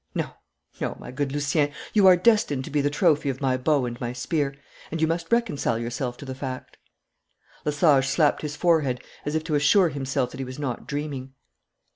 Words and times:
No, 0.15 0.33
no, 0.79 0.97
my 0.99 1.11
good 1.11 1.31
Lucien, 1.31 1.71
you 1.93 2.07
are 2.07 2.17
destined 2.17 2.63
to 2.65 2.71
be 2.71 2.81
the 2.81 2.89
trophy 2.89 3.29
of 3.29 3.39
my 3.39 3.55
bow 3.55 3.85
and 3.85 4.01
my 4.01 4.13
spear, 4.13 4.55
and 4.89 4.99
you 4.99 5.05
must 5.05 5.31
reconcile 5.31 5.77
yourself 5.77 6.17
to 6.17 6.25
the 6.25 6.33
fact.' 6.33 6.77
Lesage 7.65 8.07
slapped 8.07 8.41
his 8.41 8.55
forehead 8.55 8.99
as 9.25 9.35
if 9.35 9.43
to 9.43 9.53
assure 9.53 9.89
himself 9.89 10.31
that 10.31 10.39
he 10.39 10.43
was 10.43 10.57
not 10.57 10.87
dreaming. 10.87 11.35